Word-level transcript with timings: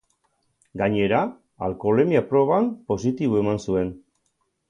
Gainera, 0.81 1.19
alkoholemia 1.67 2.23
proban 2.31 2.71
positibo 2.93 3.39
eman 3.43 3.63
zuen. 3.69 3.93